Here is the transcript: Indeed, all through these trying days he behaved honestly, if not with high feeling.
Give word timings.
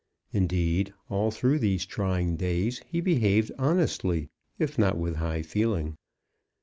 Indeed, 0.31 0.95
all 1.09 1.29
through 1.29 1.59
these 1.59 1.85
trying 1.85 2.35
days 2.35 2.81
he 2.87 3.01
behaved 3.01 3.51
honestly, 3.59 4.29
if 4.57 4.79
not 4.79 4.97
with 4.97 5.17
high 5.17 5.43
feeling. 5.43 5.95